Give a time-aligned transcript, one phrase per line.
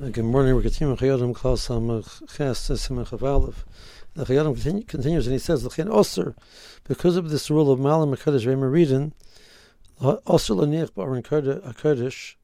[0.00, 0.54] Good morning.
[0.56, 2.26] We're continuing Chayodim Klal Samach.
[4.14, 6.34] The Chayodim continue, continues and he says, "L'chein Oser,
[6.84, 9.12] because of this rule of Malam Hakadosh Reimer
[10.26, 12.34] Oser Laniach Ba'aron Hakadosh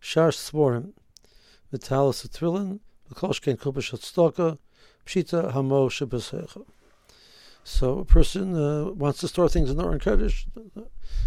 [0.00, 0.94] Shar Svorim
[1.72, 2.80] V'Talis V'Trilin
[3.12, 4.58] V'Kol Shkein Kubash Hatzdaka
[5.06, 6.64] Pshita Hamo Shebesecha."
[7.64, 10.46] So a person uh, wants to store things in the Aron Kodesh.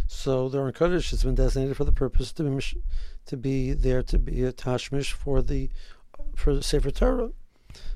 [0.07, 2.81] So the Aron Kodesh has been designated for the purpose to be
[3.25, 5.69] to be there to be a tashmish for the
[6.35, 7.31] for Sefer Torah.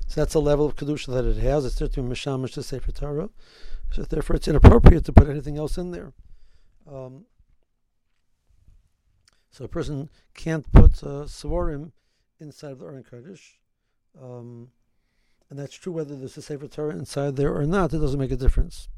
[0.06, 1.64] So that's a level of kedusha that it has.
[1.64, 3.30] It's there to be mishamish to Sefer Torah.
[3.90, 6.12] So therefore, it's inappropriate to put anything else in there.
[6.90, 7.24] Um,
[9.50, 11.92] so a person can't put uh, svarim
[12.40, 13.56] inside of the Aron Kodesh.
[14.22, 14.68] Um,
[15.48, 17.92] and that's true whether there's a Sefer Torah inside there or not.
[17.92, 18.88] It doesn't make a difference.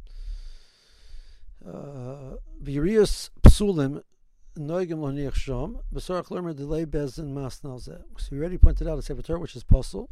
[1.65, 4.03] Virius uh, psulim
[4.57, 5.01] noigim
[6.57, 8.03] delay bezin zeh.
[8.17, 10.09] So we already pointed out a Sefer Torah which is puzzle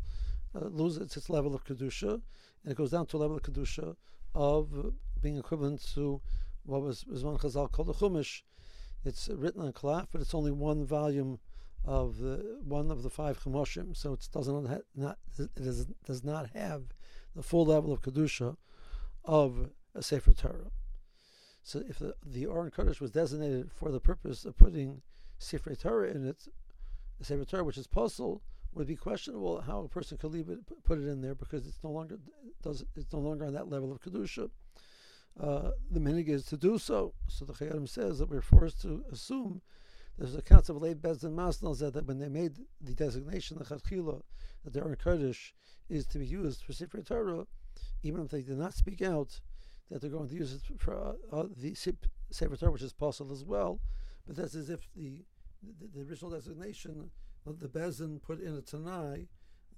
[0.54, 2.20] uh, loses its level of kedusha,
[2.62, 3.96] and it goes down to a level of kedusha
[4.34, 6.20] of being equivalent to
[6.64, 8.42] what was Rizman Chazal called the Chumash.
[9.04, 11.38] It's written on cloth, but it's only one volume
[11.86, 16.24] of the one of the five Chumoshim, so it doesn't ha- not it is, does
[16.24, 16.82] not have
[17.34, 18.56] the full level of kedusha
[19.24, 20.72] of a Sefer Torah.
[21.62, 25.02] So if the the Aron Kodesh was designated for the purpose of putting
[25.38, 26.48] Sefer Torah in it,
[27.18, 30.58] the Sefer Torah, which is puzzle, would be questionable how a person could leave it,
[30.84, 32.18] put it in there because it's no longer
[32.62, 34.50] does it's no longer on that level of kedusha.
[35.38, 37.14] Uh, the minig is to do so.
[37.28, 39.60] So the Chayyim says that we're forced to assume
[40.18, 44.22] there's a concept of late Masnal said that when they made the designation, the Chachila,
[44.64, 45.52] that the Aron Kodesh
[45.88, 47.46] is to be used for Sefer Torah,
[48.02, 49.40] even if they did not speak out,
[49.90, 53.32] that they're going to use it for uh, uh, the Sefer Torah, which is possible
[53.32, 53.80] as well.
[54.26, 55.24] But that's as if the,
[55.62, 57.10] the, the original designation,
[57.46, 59.28] of the Bezdin put in a Tanai,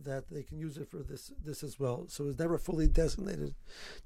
[0.05, 2.07] that they can use it for this this as well.
[2.09, 3.55] So it's never fully designated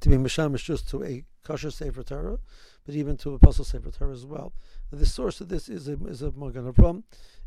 [0.01, 2.39] to be Mishamish just to a kosher Sefer Torah,
[2.87, 4.53] but even to a Apostle Sefer Torah as well.
[4.91, 7.03] And The source of this is a, is a Magen Avram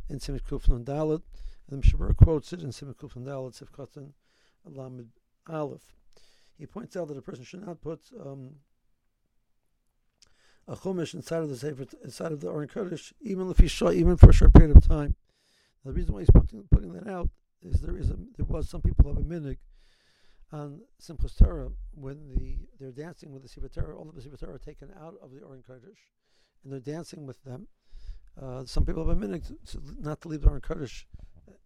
[0.10, 1.22] in Simit Kufnan Dalit,
[1.70, 4.12] and the Mishabur quotes it in Simit Kufnan Dalit, Sifkatan
[4.66, 5.10] Lamed
[5.48, 5.94] Aleph.
[6.58, 8.52] He points out that a person should not put um,
[10.68, 13.82] a chumash inside of the Sefer, inside of the Aron Kodesh, even if he he's
[13.94, 15.16] even for a short period of time.
[15.84, 17.30] The reason why he's putting, putting that out
[17.62, 19.58] is there is a there was some people have a minig
[20.52, 24.38] on Simchas Torah when the they're dancing with the Sefer Torah, all of the Sefer
[24.38, 25.98] Torah are taken out of the Aron Kodesh,
[26.64, 27.68] and they're dancing with them.
[28.42, 31.06] Uh, some people have a minig to, not to leave the Aron Kodesh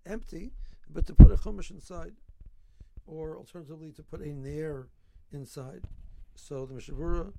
[0.06, 0.54] empty,
[0.90, 2.14] but to put a chumash inside,
[3.06, 4.88] or alternatively to put a nair
[5.32, 5.84] inside.
[6.36, 7.34] So the Mishnah Berurah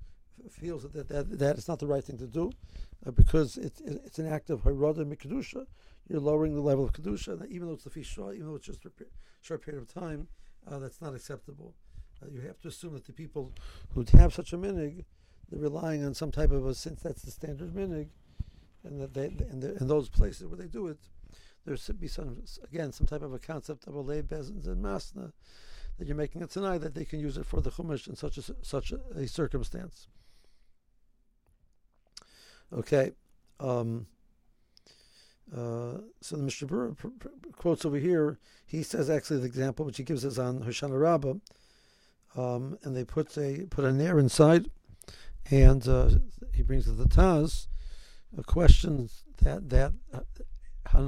[0.49, 2.51] feels that that, that is not the right thing to do,
[3.05, 5.65] uh, because it, it, it's an act of harada mikdusha
[6.11, 7.47] you're lowering the level of kedusha.
[7.49, 8.91] Even though it's the fishah, even though it's just a
[9.41, 10.27] short period of time,
[10.69, 11.73] uh, that's not acceptable.
[12.21, 13.53] Uh, you have to assume that the people
[13.93, 15.05] who have such a minig,
[15.49, 18.09] they're relying on some type of a since that's the standard minig,
[18.83, 20.99] and that they and in those places where they do it,
[21.65, 24.83] there should be some again some type of a concept of a lay bezins and
[24.83, 25.31] masna
[25.97, 28.37] that you're making it tonight that they can use it for the chumash in such
[28.37, 30.07] a such a, a circumstance.
[32.73, 33.11] Okay.
[33.59, 34.07] Um,
[35.55, 36.95] uh, so the Mishnah
[37.57, 38.39] quotes over here.
[38.65, 41.33] He says actually the example which he gives us on Hoshana Rabbah,
[42.35, 44.69] um, and they put a put a nair inside,
[45.49, 46.09] and uh,
[46.53, 47.67] he brings to the Taz
[48.37, 49.09] a question
[49.41, 49.93] that that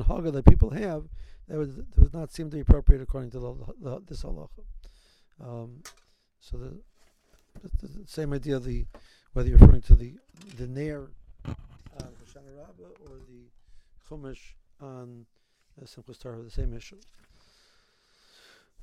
[0.02, 1.04] hanhaga that people have
[1.48, 4.64] that would, that would not seem to be appropriate according to the, the, this halacha.
[5.42, 5.84] Um,
[6.40, 6.82] so the,
[7.62, 8.86] the, the, same idea the
[9.34, 10.16] whether you're referring to the
[10.58, 11.10] the nair
[11.46, 11.54] uh,
[11.98, 12.66] Hoshana
[13.06, 13.50] or the
[14.08, 15.26] Chumash on
[15.82, 16.98] uh, Simchas Torah, the same issue.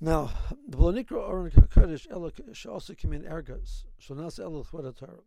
[0.00, 0.30] Now,
[0.66, 3.84] the Balanikra Aron Kaddish Elok should also come in ergas.
[4.00, 5.20] Shonas Elok Torah.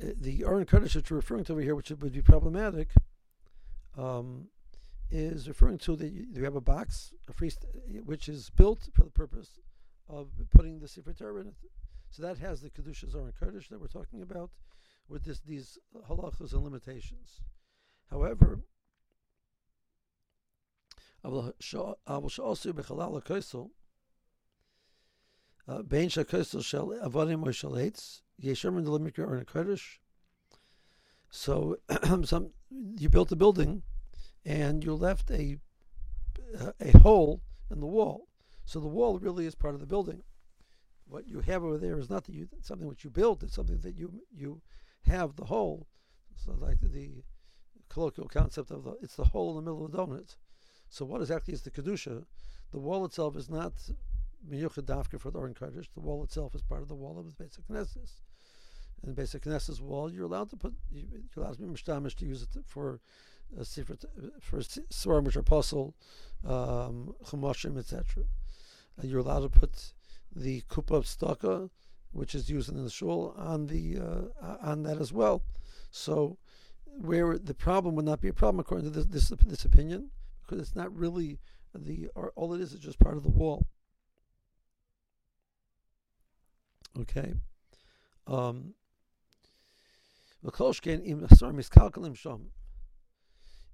[0.00, 2.90] The Aron Kaddish that you're referring to over here, which would be problematic,
[3.96, 4.48] um,
[5.10, 7.50] is referring to that you have a box, a free,
[8.04, 9.58] which is built for the purpose
[10.08, 11.54] of putting the Sefer Torah in it.
[12.10, 14.50] So that has the Kedushas Aron Kaddish that we're talking about,
[15.08, 15.78] with this, these
[16.08, 17.40] halachas and limitations.
[18.10, 18.60] However,
[25.68, 29.98] uh, Bein shel avodim or shel eitz yesherman limikra or kodesh.
[31.30, 31.76] So,
[32.24, 33.82] some you built a building,
[34.44, 35.58] and you left a
[36.80, 38.28] a hole in the wall.
[38.64, 40.22] So the wall really is part of the building.
[41.06, 43.80] What you have over there is not that you, something which you built; it's something
[43.80, 44.62] that you you
[45.02, 45.86] have the hole.
[46.36, 47.24] So, like the
[47.88, 50.36] colloquial concept of the it's the hole in the middle of the donut.
[50.88, 52.24] So what exactly is the kedusha?
[52.70, 53.74] The wall itself is not
[54.50, 55.90] miyuchad for the Oren Kaddish.
[55.94, 58.10] The wall itself is part of the wall of the basic Knesset.
[59.02, 62.42] And the basic Knesset wall, you're allowed to put you're allowed to be to use
[62.42, 63.00] it for
[63.56, 63.64] a uh,
[64.40, 65.94] for svarim which are puzzle,
[66.44, 67.14] um,
[67.78, 68.24] etc.
[68.98, 69.94] Uh, you're allowed to put
[70.34, 71.70] the kupa of staka,
[72.12, 75.42] which is used in the shul, on the uh, on that as well.
[75.90, 76.36] So,
[76.84, 80.10] where the problem would not be a problem according to this this, this opinion,
[80.42, 81.38] because it's not really
[81.74, 83.66] the all it is is just part of the wall.
[86.96, 87.34] Okay.
[88.26, 88.74] Um,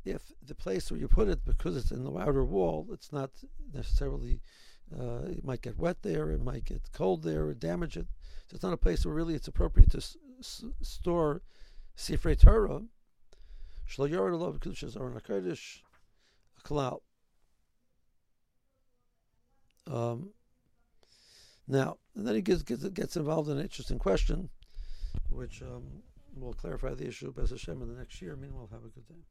[0.05, 3.31] if the place where you put it, because it's in the outer wall, it's not
[3.73, 4.41] necessarily,
[4.99, 8.07] uh, it might get wet there, it might get cold there, or damage it.
[8.47, 11.43] So it's not a place where really it's appropriate to s- s- store
[11.97, 12.83] Sifrei Torah.
[16.65, 17.01] Kalal.
[19.87, 20.31] Um,
[21.69, 24.49] now, and then he gets, gets, gets involved in an interesting question,
[25.31, 25.85] which um,
[26.37, 28.37] will clarify the issue, Bez Hashem, in the next year.
[28.37, 29.23] Meanwhile, have a good day.